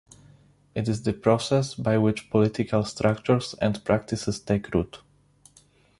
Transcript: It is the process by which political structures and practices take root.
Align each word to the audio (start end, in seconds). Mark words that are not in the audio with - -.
It 0.73 0.89
is 0.89 1.03
the 1.03 1.13
process 1.13 1.75
by 1.75 1.99
which 1.99 2.31
political 2.31 2.83
structures 2.83 3.53
and 3.61 3.85
practices 3.85 4.39
take 4.39 4.73
root. 4.73 4.97